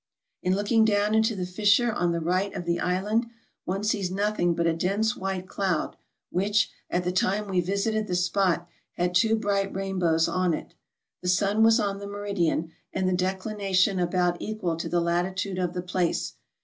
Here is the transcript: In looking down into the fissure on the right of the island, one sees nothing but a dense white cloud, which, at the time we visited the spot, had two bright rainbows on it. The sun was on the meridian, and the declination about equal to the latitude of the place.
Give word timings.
In 0.41 0.55
looking 0.55 0.83
down 0.83 1.13
into 1.13 1.35
the 1.35 1.45
fissure 1.45 1.91
on 1.93 2.11
the 2.11 2.19
right 2.19 2.51
of 2.55 2.65
the 2.65 2.79
island, 2.79 3.27
one 3.65 3.83
sees 3.83 4.09
nothing 4.09 4.55
but 4.55 4.65
a 4.65 4.73
dense 4.73 5.15
white 5.15 5.47
cloud, 5.47 5.95
which, 6.31 6.71
at 6.89 7.03
the 7.03 7.11
time 7.11 7.47
we 7.47 7.61
visited 7.61 8.07
the 8.07 8.15
spot, 8.15 8.67
had 8.93 9.13
two 9.13 9.35
bright 9.35 9.71
rainbows 9.75 10.27
on 10.27 10.55
it. 10.55 10.73
The 11.21 11.29
sun 11.29 11.61
was 11.61 11.79
on 11.79 11.99
the 11.99 12.07
meridian, 12.07 12.71
and 12.91 13.07
the 13.07 13.13
declination 13.13 13.99
about 13.99 14.37
equal 14.41 14.75
to 14.77 14.89
the 14.89 14.99
latitude 15.01 15.59
of 15.59 15.73
the 15.73 15.83
place. 15.83 16.33